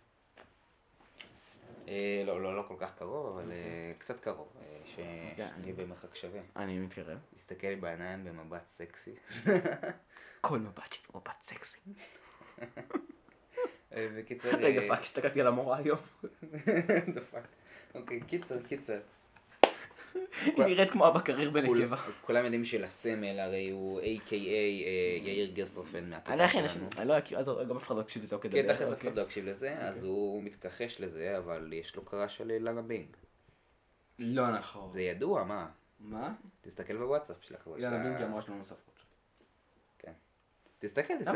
[1.88, 3.58] אה, לא, לא, לא כל כך קרוב, אבל אה,
[3.98, 4.54] קצת קרוב.
[4.62, 4.80] אה,
[5.36, 5.48] כן.
[5.62, 6.42] שנהיה במרחק שווה.
[6.56, 7.18] אני מתקרב.
[7.36, 9.16] תסתכל בעיניים במבט סקסי.
[10.42, 11.80] כל מבט שלי מבט סקסי.
[13.98, 14.52] אה, בקיצור...
[14.52, 16.00] רגע, אה, fuck, הסתכלתי על המורה היום.
[17.96, 19.00] אוקיי, קיצר, קיצר.
[20.46, 21.98] היא נראית כמו אבא קריר בנקבה.
[21.98, 24.34] כול- כולם יודעים שלסמל הרי הוא A.K.A.
[24.34, 26.88] אה, יאיר גרסטרופן אני מהקטע שלנו.
[26.98, 29.10] אני לא אכיר, אז גם אף אחד לא יקשיב לזה, אוקיי, כן, תכלס אף אוקיי.
[29.10, 33.08] אחד לא יקשיב לזה, אז הוא מתכחש לזה, אבל יש לו קרא של לנה בינג.
[34.20, 34.92] לא נכון.
[34.92, 35.68] זה ידוע, מה?
[36.00, 36.34] מה?
[36.62, 38.87] תסתכל בוואטסאפ של הקרוא יאללה, בינגי אמרה שלנו נוספות.
[40.80, 41.36] תסתכל, תסתכל.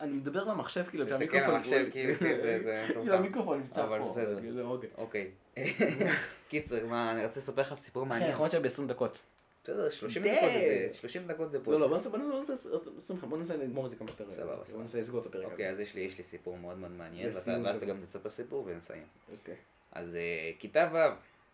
[0.00, 2.84] אני מדבר למחשב כאילו, תסתכל כשהמיקרופון- המחשב, כאילו, כן, זה-.
[2.92, 3.82] כאילו המיקרופון נמצא פה.
[3.84, 4.40] אבל בסדר.
[4.40, 4.90] כאילו, אוקיי.
[4.98, 5.30] אוקיי.
[6.48, 8.30] קיצר, מה, אני רוצה לספר לך סיפור כן, מעניין.
[8.30, 9.18] אנחנו עכשיו ב-20 דקות.
[9.64, 10.36] בסדר, 30 די.
[10.36, 10.50] דקות
[10.90, 11.72] זה 30 דקות זה פה.
[11.72, 12.52] לא, לא, בוא נעשה, בוא נעשה, בוא נעשה
[12.96, 14.30] 25, בוא נעשה לגמור את זה כמה שיותר.
[14.30, 14.82] סבבה, בוא סבבה.
[14.82, 15.44] נעשה לסגור את הפרק.
[15.44, 17.86] אוקיי, אז יש לי סיפור מאוד מאוד מעניין, ואז אתה.
[17.86, 19.02] גם תספר סיפור ונסיים.
[19.32, 19.54] אוקיי.
[19.92, 20.98] אז אה, כיתה ו',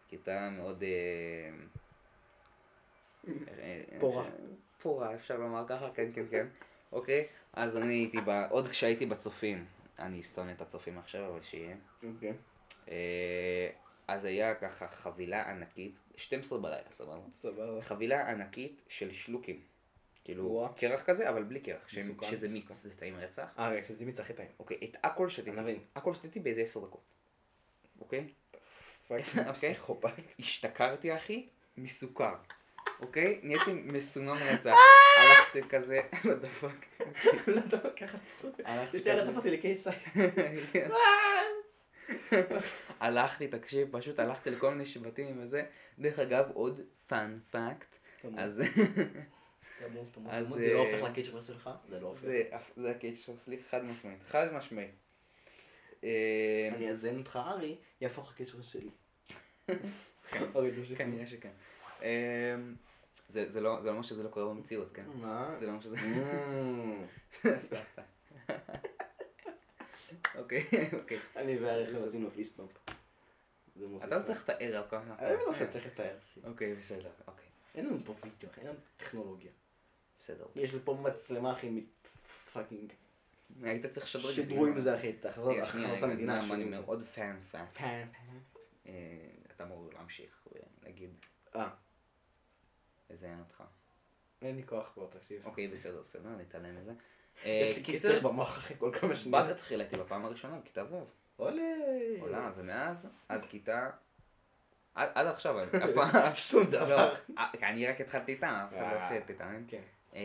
[0.09, 0.83] כיתה מאוד...
[0.83, 1.51] אה,
[3.59, 4.25] אה, פורה.
[4.83, 6.47] פורה, אפשר לומר ככה, כן, כן, כן.
[6.93, 9.67] אוקיי, אז אני הייתי, ב- עוד כשהייתי בצופים,
[9.99, 11.77] אני שונא את הצופים עכשיו, אבל שיהיה.
[12.15, 12.33] אוקיי.
[12.89, 13.69] אה,
[14.09, 17.21] אז היה ככה חבילה ענקית, 12 בלילה, סבבה?
[17.35, 17.83] סבבה.
[17.83, 19.61] חבילה ענקית של שלוקים.
[20.25, 20.69] כאילו.
[20.77, 22.49] קרח כזה, אבל בלי קרח, שזה.
[22.49, 23.49] מיץ, זה טעים רצח.
[23.59, 24.49] אה, רגע, שזה מיץ הכי טעים.
[24.59, 25.85] אוקיי, את הכל שתיתי, ענבים.
[25.97, 27.01] הכל שתיתי באיזה 10 דקות.
[28.01, 28.29] אוקיי?
[29.09, 29.75] פאקינג אוקיי.
[29.75, 30.13] פסיכופת.
[30.39, 32.35] השתכרתי אחי מסוכר,
[33.03, 33.41] אוקיי?
[33.43, 34.75] נהייתי מסומם רצח.
[35.19, 37.05] הלכתי כזה, what the fuck.
[37.47, 38.19] לא מה ככה
[38.83, 39.13] יש לי כזה.
[39.13, 39.91] הרי תפרתי לקייסי.
[43.01, 45.65] הלכתי, תקשיב, פשוט הלכתי לכל מיני שבטים וזה.
[45.99, 47.97] דרך אגב, עוד פאנ פאקט.
[48.39, 48.63] אז
[50.29, 51.71] אז, זה לא אה, הופך לקיצ'ר שלך?
[51.89, 52.23] זה לא הופך.
[52.77, 54.23] זה הקשר שלי חד משמעית.
[54.29, 54.91] חד משמעית.
[56.05, 58.91] אה, אני אזן אותך ארי, יהפוך לקיצ'ר שלי.
[60.55, 60.99] אוקיי, תמשיך.
[60.99, 61.51] כנראה שכן.
[63.29, 65.05] זה זה לא זה לא אומר שזה לא קורה במציאות, כן?
[65.15, 65.57] מה?
[65.59, 65.97] זה לא אומר שזה...
[65.97, 67.49] Mm.
[67.67, 68.03] סתם, סתם.
[70.35, 70.65] אוקיי,
[71.01, 71.19] אוקיי.
[71.37, 72.71] אני והערך עשינו fist bump.
[73.77, 74.09] זה מוסיף.
[74.09, 75.69] אתה לא צריך לתאר על כל מה שאנחנו אני לא עושים.
[75.69, 76.17] צריך לתאר.
[76.45, 77.47] אוקיי, בסדר, אוקיי.
[77.75, 79.51] אין לנו פה וידאו, אין לנו טכנולוגיה.
[80.21, 80.47] בסדר.
[80.57, 82.93] יש לי פה מצלמה, אחי, מ fucking.
[83.63, 84.43] היית צריך לשדרג את זה.
[84.43, 85.63] שידרו עם זה, אחי, תחזור,
[85.99, 86.55] את המדינה.
[86.55, 86.65] אני.
[86.65, 87.65] מאוד fun fun.
[87.73, 88.09] fun,
[88.87, 88.93] אה,
[89.57, 91.11] אתה אמור להמשיך ולהגיד
[91.57, 91.69] אה,
[93.13, 93.63] לזיין אותך.
[94.43, 95.47] אין לי כוח כבר, תקשיב.
[95.47, 96.93] אוקיי, בסדר, בסדר, נתעלם מזה.
[97.45, 99.45] יש לי אה, קיצר במוח, אחי, כל כמה שניות.
[99.45, 101.05] בת התחיל איתי בפעם הראשונה בכיתה ו'.
[101.37, 101.63] עולה.
[102.21, 103.91] עולה, ומאז עד כיתה...
[104.95, 106.35] עד עכשיו, אף פעם...
[106.35, 107.13] שום דבר.
[107.29, 109.17] לא, אה, אני רק התחלתי איתה, אף אחד לא אה.
[109.17, 109.65] התחיל אתה מבין?
[109.69, 109.83] כן.
[110.15, 110.21] אה,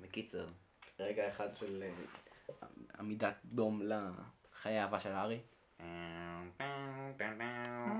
[0.00, 0.48] בקיצר,
[1.00, 5.40] רגע אחד של אה, עמידת דום לחיי אהבה של הארי.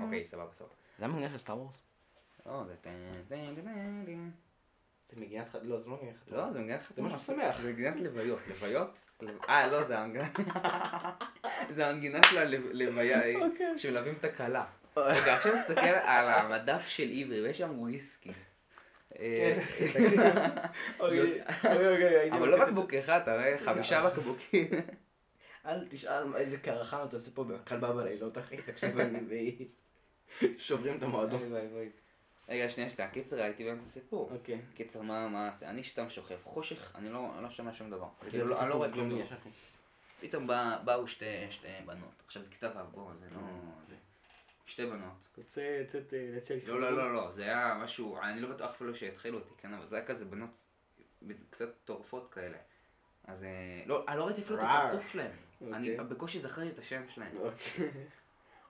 [0.03, 0.73] אוקיי, סבבה, סבבה.
[0.99, 1.88] זה המנגן של סטאר וורס?
[2.45, 2.75] לא, זה...
[2.81, 2.91] טן,
[3.27, 4.29] טן, טן.
[5.05, 5.69] זה מגינת חתונה?
[5.69, 6.37] לא, זה לא מגינת חתונה.
[6.37, 7.07] לא, זה מגינת חתונה.
[7.07, 7.59] משהו שמח.
[7.59, 8.39] זה מגינת לוויות.
[8.47, 9.01] לוויות?
[9.49, 10.29] אה, לא, זה המנגינה.
[11.69, 13.77] זה המנגינה של הלוויה, אוקיי.
[13.77, 14.65] שמלווים את הכלה.
[14.97, 18.31] רגע, עכשיו נסתכל על המדף של עברי, ויש שם וויסקי.
[19.19, 19.57] אה,
[20.99, 23.57] הייתי אבל לא בקבוק אחד, אתה רואה?
[23.57, 24.67] חמישה בקבוקים.
[24.71, 24.79] של-
[25.65, 28.57] אל תשאל איזה קרחן אתה עושה פה בכלבה בלילות, אחי.
[28.57, 29.67] תקשיב, אני
[30.57, 31.41] שוברים את המועדון.
[32.49, 34.31] רגע, שנייה, שנייה, קיצר, הייתי באמצע סיפור.
[34.31, 34.61] אוקיי.
[34.75, 35.69] קיצר, מה, מה עושה?
[35.69, 38.07] אני סתם שוכב, חושך, אני לא אני לא שומע שום דבר.
[38.29, 39.21] כאילו, אני לא רואה כלום.
[40.19, 42.23] פתאום בא- באו שתי שתי בנות.
[42.25, 43.41] עכשיו זה כיתה ו', בוא, זה לא...
[43.87, 43.95] זה...
[44.65, 45.27] שתי בנות.
[45.37, 48.95] רוצה לצאת אה, לצאת לא, לא, לא, לא, זה היה משהו, אני לא בטוח אפילו
[48.95, 50.65] שהתחילו אותי, כן, אבל זה היה כזה בנות
[51.49, 52.57] קצת טורפות כאלה.
[53.27, 53.49] אז אה,
[53.85, 54.63] לא, אני לא ראיתי אפילו את.
[54.63, 55.31] הפרצוף שלהם.
[55.73, 56.05] אני אוקיי.
[56.15, 57.31] בקושי זכרתי את השם שלהם.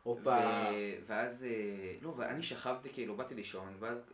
[0.04, 0.40] הופה.
[0.40, 4.14] ו- ואז, אה, לא, ואני שכבתי, כאילו, באתי לישון, ואז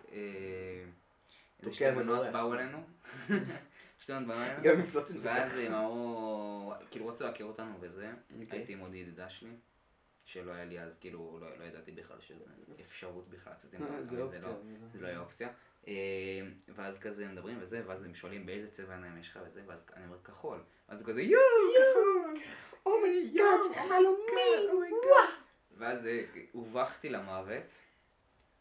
[1.60, 2.28] איזה שתי בנות.
[2.34, 2.78] באו אלינו,
[4.00, 5.58] שתי בנות באו אלינו, גם מפלוטים זה ואז.
[5.58, 8.60] הם אמרו, כאילו רצו להכיר אותנו וזה, אוקיי.
[8.60, 9.56] הייתי עם עוד ידידה שלי,
[10.26, 12.44] שלא היה לי אז, כאילו, לא, לא ידעתי בכלל שזה
[12.82, 14.50] אפשרות בכלל לצאת עם אה, זה אופציה.
[14.50, 14.56] לא,
[14.94, 15.50] זה לא היה אופציה.
[15.88, 15.94] אה,
[16.76, 20.06] ואז כזה מדברים וזה, ואז הם שואלים באיזה צבע עיניים יש לך וזה, ואז אני
[20.06, 20.60] אומר כחול.
[20.90, 21.44] ואז הוא כזה יואו,
[21.92, 22.38] כחול.
[22.86, 24.92] oh my god, חלומי.
[25.78, 27.64] ואז אה, הובכתי למוות.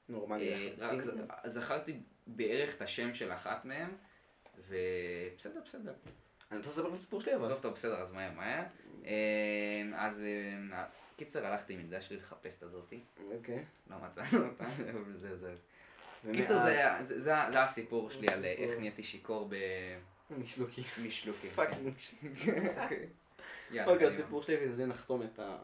[0.08, 0.52] נורמלי.
[0.52, 0.70] אה.
[0.78, 0.98] רק
[1.46, 1.96] זכרתי
[2.26, 3.90] בערך את השם של אחת מהם,
[4.68, 5.92] ובסדר, בסדר.
[6.50, 7.48] אני רוצה לספר את הסיפור שלי אבל.
[7.48, 8.62] טוב, טוב, בסדר, אז מהר, מהר.
[9.04, 9.10] אה,
[9.96, 10.22] אז
[10.72, 10.84] אה,
[11.16, 13.00] קיצר, הלכתי עם ידידה שלי לחפש את הזאתי,
[13.32, 13.64] אוקיי.
[13.90, 15.52] לא מצאנו אותה, אבל זהו, זהו.
[16.32, 19.50] קיצר, זה זה- זה זה הסיפור שלי על איך נהייתי שיכור
[20.30, 20.82] משלוקי.
[20.98, 21.50] במשלוקים.
[21.50, 21.94] fucking.
[23.70, 24.06] יאללה, אוקיי.
[24.06, 25.56] הסיפור שלי ובזה נחתום את ה...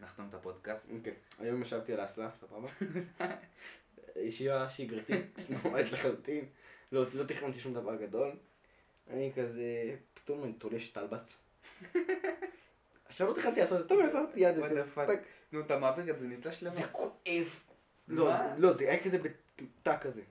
[0.00, 0.90] נחתום את הפודקאסט.
[0.96, 1.12] אוקיי.
[1.38, 2.68] היום ישבתי על האסלה, סבבה?
[4.16, 6.44] ישיבה שגרתית, נורמלית לחלוטין.
[6.92, 8.32] לא לא תכננתי שום דבר גדול.
[9.10, 9.62] אני כזה,
[10.14, 11.38] פתאום אני תולש טלבץ.
[13.08, 14.54] עכשיו לא תכננתי לעשות את זה, טוב העברתי יד.
[15.52, 16.74] נו, אתה מעביר את זה, נתלש למה?
[16.74, 17.60] זה כואב.
[18.08, 18.36] לא?
[18.36, 20.22] זה- לא, זה היה כזה בתא כזה.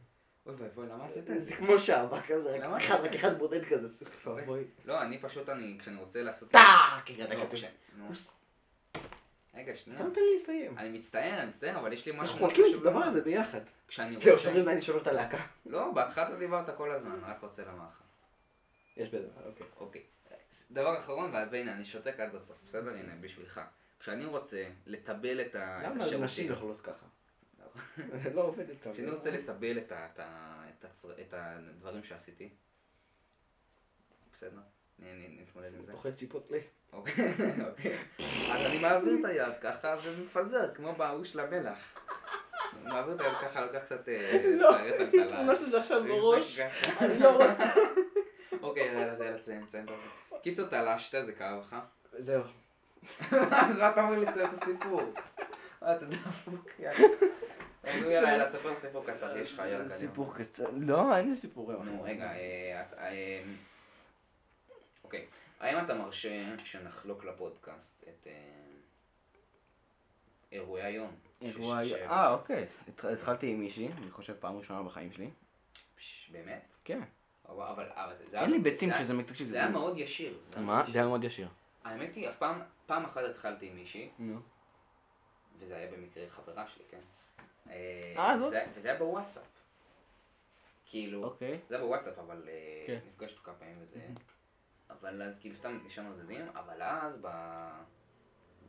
[0.45, 1.39] אוי ואבוי, למה עשית את זה?
[1.39, 2.57] זה כמו שעבה כזה?
[2.67, 4.27] רק אחד, רק אחד בודד כזה, סוף.
[4.85, 6.51] לא, אני פשוט, אני, כשאני רוצה לעשות...
[6.51, 7.09] טאק!
[7.17, 7.67] לא, הגעת כש- כזה.
[7.97, 8.09] נו.
[9.53, 9.99] רגע, שנייה.
[9.99, 10.77] אתה נותן לי לסיים.
[10.77, 12.99] אני מצטער, אני מצטער, אבל יש לי משהו אנחנו מאוד חולקים את הדבר.
[13.03, 13.61] הזה ביחד.
[13.87, 14.43] כשאני זהו, רוצה...
[14.43, 15.45] שוברים אני שובר את הלהקה.
[15.65, 18.01] לא, בהתחלה אתה דיברת כל הזמן, אני רק רוצה לומר לך.
[18.97, 19.65] יש בזה, אוקיי.
[19.79, 20.01] אוקיי.
[20.71, 22.93] דבר אחרון, והנה, אני שותק עד הסוף, בסדר?
[22.93, 23.61] הנה, בשבילך.
[23.99, 26.23] כשאני רוצה לטבל את ה- את למה השירותים...
[26.23, 27.05] נשים יכולות ככה?
[28.23, 28.93] זה לא עובד אצלם.
[28.93, 29.77] כשאני רוצה לטבל
[31.21, 32.49] את הדברים שעשיתי,
[34.33, 34.59] בסדר?
[34.99, 35.91] נ- נתמודד עם זה.
[35.91, 36.59] פוחד צ'יפוטלי.
[36.93, 37.33] אוקיי,
[37.69, 37.97] אוקיי.
[38.51, 41.97] אז אני מעביר את היד ככה ומפזר, כמו בהוא של המלח.
[42.83, 45.27] מעביר את היד ככה, לוקח קצת סיירת על תלה.
[45.27, 46.59] תמונה של זה עכשיו בראש.
[47.01, 47.65] אני לא רוצה.
[48.61, 50.37] אוקיי, יאללה, יאללה, תסיים, תסיים את זה.
[50.41, 51.75] קיצור, תלשת, זה כאב לך.
[52.17, 52.43] זהו.
[53.51, 55.01] אז מה אתה אומר לי לסיים את הסיפור?
[55.83, 57.07] אה, אתה דפוק, יאללה.
[57.83, 59.89] נו, יאללה, יאללה, תספר סיפור קצר, יש לך, יאללה, קדימה.
[59.89, 60.69] סיפור קצר.
[60.77, 61.83] לא, אין לי סיפורים.
[61.83, 63.43] נו, רגע, אה, אה,
[65.03, 65.25] אוקיי.
[65.63, 68.27] האם אתה מרשה שנחלוק לפודקאסט את...
[68.27, 68.33] אה,
[70.51, 71.15] אירועי היום.
[71.41, 71.85] אירוע...
[71.85, 72.65] ש- ש- אה, אוקיי.
[72.87, 75.29] התח- התחלתי עם מישהי, אני חושב פעם ראשונה בחיים שלי.
[76.31, 76.75] באמת?
[76.83, 77.01] כן.
[77.49, 79.23] אבל, אבל, אבל זה, זה אין היה- לי ביצים זה היה- כשזה...
[79.23, 80.39] תקשיב, זה היה מאוד ישיר.
[80.55, 80.83] היה מה?
[80.87, 80.99] זה.
[80.99, 81.47] היה מאוד ישיר.
[81.83, 84.09] האמת היא, אף פעם, פעם אחת התחלתי עם מישהי.
[85.59, 86.99] וזה היה במקרה חברה שלי, כן?
[87.69, 88.47] אה, אה, זאת?
[88.47, 89.43] וזה- וזה היה בוואטסאפ.
[90.85, 91.53] כאילו, אוקיי.
[91.69, 92.99] זה היה בוואטסאפ, אבל אה, כן.
[93.07, 93.99] נפגשנו כמה פעמים וזה.
[95.01, 97.27] אבל אז כאילו סתם נשארנו דודים, אבל אז ב...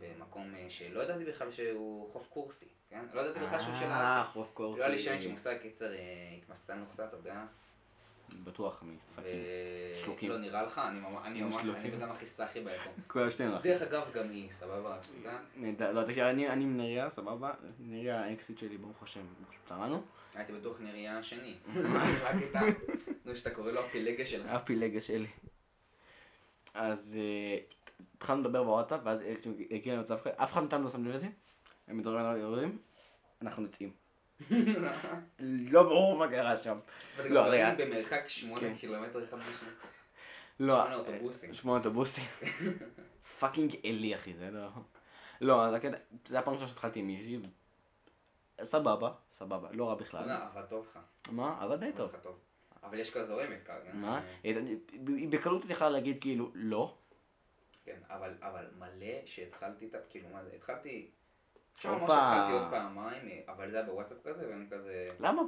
[0.00, 3.04] במקום אה, שלא ידעתי בכלל שהוא חוף קורסי, כן?
[3.12, 4.30] לא ידעתי בכלל שהוא של אה, אסי.
[4.32, 4.80] חוף קורסי.
[4.80, 5.98] לא היה לי שם איזשהו מושג, קיצר, אה,
[6.38, 7.44] התמסטלנו קצת, אתה יודע.
[8.44, 9.34] בטוח מפאקינג.
[9.94, 10.30] שלוקים.
[10.30, 11.56] לא נראה לך, אני ממש, אני ממש.
[11.56, 12.92] אני בן אדם הכי סאחי ביקום.
[13.06, 13.58] כל השתינו.
[13.62, 15.38] דרך אגב, גם היא, סבבה, רק שתדע.
[15.56, 15.92] נהדר.
[15.92, 17.52] לא, תקשיב, אני נריה, סבבה?
[17.78, 20.02] נריה האקסיט שלי, ברוך השם, השם, פתרנו.
[20.34, 21.54] הייתי בטוח נריה השני.
[22.24, 22.60] רק איתה.
[23.24, 24.46] נו, שאתה קורא לו הפילגה שלך.
[24.48, 25.26] הפילגה שלי.
[26.74, 27.58] אז אה,
[28.14, 29.34] התחלנו לדבר בוואטסאפ, ואז אה,
[29.70, 31.26] הגיע למצב כזה, אף אחד מאיתנו לא שם לב לזה,
[31.88, 32.78] הם מדברים על אירועים,
[33.42, 33.92] אנחנו יוצאים.
[35.72, 36.78] לא ברור מה קרה שם.
[37.18, 37.74] לא, גם רגע.
[37.78, 38.74] במרחק שמונה כן.
[38.76, 39.68] קילומטר אחד משני.
[40.60, 41.54] לא, שמונה אוטובוסים.
[41.54, 42.24] שמונה אוטובוסים.
[43.38, 44.68] fucking אלי אחי, זה לא...
[45.40, 47.38] לא, הקטע, זה הפעם ראשונה שהתחלתי עם מישהי,
[48.62, 50.30] סבבה, סבבה, לא רע בכלל.
[50.30, 50.98] עבד טוב לך.
[51.30, 51.56] מה?
[51.60, 52.38] עבד די עבד טוב.
[52.84, 52.88] לך.
[52.90, 53.90] אבל יש כזה זורמת כרגע.
[53.94, 54.20] מה?
[54.42, 56.94] היא בקלות יכולה להגיד כאילו לא.
[57.84, 61.10] כן, אבל, אבל מלא שהתחלתי איתה, כאילו מה זה, התחלתי...
[61.76, 62.14] אפשר לומר הופה.
[62.14, 65.08] שהתחלתי עוד פעמיים, אה, אבל זה היה בוואטסאפ כזה, ואני כזה...
[65.20, 65.42] למה?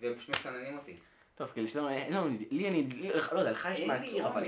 [0.00, 0.96] והם פשוט מסננים אותי.
[1.34, 4.28] טוב, כי לשנינו אין לנו, לי אין, לי- לא יודע, לך יש אין לי מהקיר,
[4.28, 4.42] אבל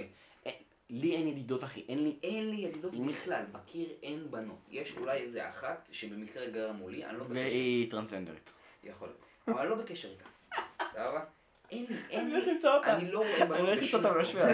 [0.91, 4.59] לי אין ידידות אחי, אין לי, אין לי ידידות בכלל, בקיר אין בנות.
[4.71, 7.35] יש אולי איזה אחת שבמקרה גרה מולי, אני לא בקשר.
[7.35, 8.53] והיא טרנסג'נדרית.
[8.85, 9.21] יכול להיות.
[9.49, 10.25] אבל אני לא בקשר איתה.
[10.93, 11.25] סבבה?
[11.75, 12.59] אין לי, אין לי.
[12.65, 12.97] אותה.
[12.97, 14.45] אני לא רואה בנות בשום מקום.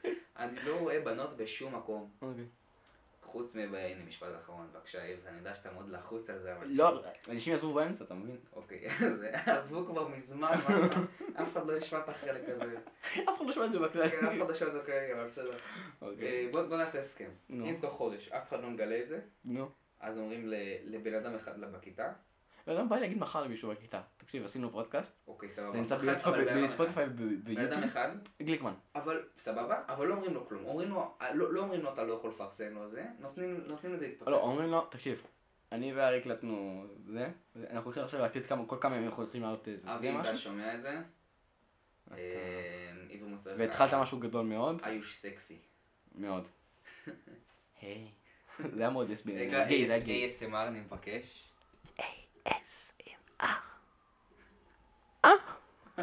[0.38, 2.10] אני לא רואה בנות בשום מקום.
[2.22, 2.44] אוקיי.
[3.30, 3.58] חוץ מ...
[3.74, 6.66] הנה, משפט אחרון, בבקשה, איב, אני יודע שאתה מאוד לחוץ על זה, אבל...
[6.66, 8.36] לא, אנשים יעזבו באמצע, אתה מבין?
[8.52, 10.52] אוקיי, אז עזבו כבר מזמן,
[11.42, 12.76] אף אחד לא ישמע את החלק הזה.
[13.02, 14.06] אף אחד לא שומע את זה כן, בכלל.
[14.06, 15.56] אף אחד לא שואל את זה כאלה, אבל בסדר.
[16.02, 16.46] אוקיי.
[16.46, 17.30] אה, בוא בוא נעשה הסכם.
[17.50, 19.20] אם תוך חודש אף אחד לא מגלה את זה.
[20.00, 20.52] אז אומרים
[20.84, 22.12] לבן אדם אחד בכיתה,
[22.66, 24.00] לא, גם בא לי להגיד מחר למישהו בכיתה.
[24.16, 25.18] תקשיב, עשינו פודקאסט.
[25.26, 25.70] אוקיי, סבבה.
[25.70, 27.16] זה נמצא אדם בספוטיפיי אחד.
[27.16, 27.84] בן אדם וביוטיוב.
[27.84, 28.10] אחד,
[28.42, 28.74] גליקמן.
[28.94, 30.64] אבל סבבה, אבל לא אומרים לו כלום.
[30.64, 34.28] אומרים לו, לא לא אומרים לו אתה לא יכול לפרסם לו זה, נותנים לזה להתפתח.
[34.28, 35.22] לא, אומרים לו, תקשיב,
[35.72, 39.82] אני ואריק הקלטנו זה, אנחנו הולכים עכשיו להקליט כל כמה ימים אנחנו הולכים לעלות איזה,
[39.82, 40.44] זה אבי, אם אתה משהו.
[40.44, 40.98] שומע את זה,
[42.12, 42.16] אה.
[43.58, 45.58] והתחלת משהו גדול מאוד, איוש סקסי.
[46.14, 46.48] מאוד.
[47.80, 48.10] היי.
[48.74, 50.04] זה היה מאוד לסבי, רגע, גיי, זה היה
[52.46, 52.92] אני מבקש.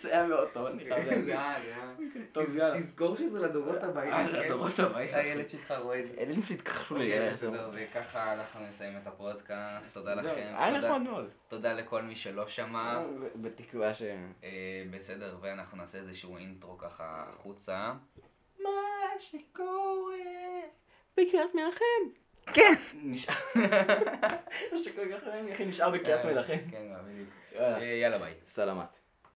[0.00, 1.28] זה היה מאוד טוב, אני חייב זה להגיד.
[1.28, 1.92] היה, זה היה.
[2.32, 2.78] טוב, תז- יאללה.
[2.78, 4.12] תזכור שזה לדורות הבאים.
[4.12, 4.32] אה, כן?
[4.32, 5.14] לדורות הבאים.
[5.14, 6.14] הילד שלך רואה את זה.
[6.20, 7.04] הילדים שלי התכחשו לי.
[7.04, 9.94] אוקיי, אה, בסדר, וככה אנחנו נסיים את הפודקאסט.
[9.94, 10.54] תודה לכם.
[10.56, 11.28] היה נחמד מאוד.
[11.48, 13.02] תודה לכל מי שלא שמע.
[13.36, 14.02] בתקווה ש...
[14.44, 14.48] אה,
[14.90, 17.92] בסדר, ואנחנו נעשה איזשהו אינטרו ככה החוצה.
[18.62, 18.70] מה
[19.18, 20.16] שקורה
[21.12, 22.18] בקריית מנחם.
[22.54, 22.72] כן.
[23.02, 23.34] נשאר.
[25.66, 26.52] נשאר בקריית מנחם.
[26.70, 27.28] כן, בדיוק.
[27.54, 27.78] יאללה.
[27.78, 28.34] אה, יאללה ביי.
[28.48, 28.97] סלמת.